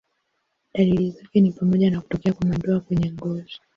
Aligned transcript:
Dalili 0.73 1.11
zake 1.11 1.41
ni 1.41 1.51
pamoja 1.51 1.91
na 1.91 2.01
kutokea 2.01 2.33
kwa 2.33 2.45
madoa 2.47 2.79
kwenye 2.79 3.11
ngozi. 3.11 3.61